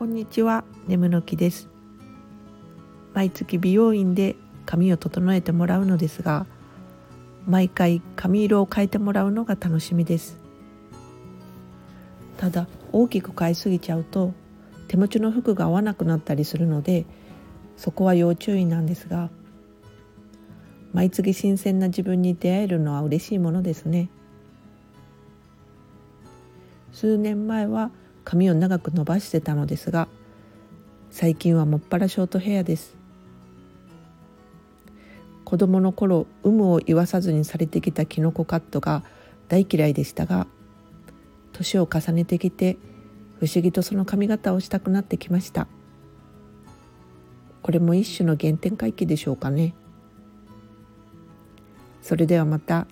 [0.00, 1.68] こんにちは、ねむのきです。
[3.12, 4.34] 毎月美容院で
[4.64, 6.46] 髪を整えてもらうのですが
[7.46, 10.38] 毎回髪色を変えてもらうのが楽しみです。
[12.38, 14.32] ただ大きく変えすぎちゃうと
[14.88, 17.04] 手持ちの服が合わなくなったりするので
[17.76, 19.28] そこは要注意なんですが
[20.94, 24.08] 毎月新鮮な自分に出会えるのは嬉しいものですね。
[26.90, 27.90] 数年前は
[28.30, 30.06] 髪を長く伸ばしてたのですが
[31.10, 32.94] 最近はもっぱらショートヘアです。
[35.44, 39.02] 子供の頃有無を言わさずにされてきたキノコカットが
[39.48, 40.46] 大嫌いでしたが
[41.50, 42.76] 年を重ねてきて
[43.40, 45.66] 不思議とその髪型をしたくなってきました。
[47.62, 49.74] これも一種の原点回帰でしょうかね。
[52.00, 52.86] それではまた。